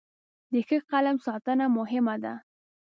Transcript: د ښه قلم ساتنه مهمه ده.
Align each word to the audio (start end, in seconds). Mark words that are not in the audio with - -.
د 0.51 0.53
ښه 0.67 0.77
قلم 0.91 1.17
ساتنه 1.25 1.65
مهمه 1.77 2.15
ده. 2.23 2.33